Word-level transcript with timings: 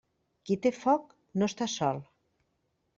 Qui 0.49 0.57
té 0.63 0.71
foc 0.79 1.15
no 1.41 1.53
està 1.53 1.71
sol. 1.77 2.05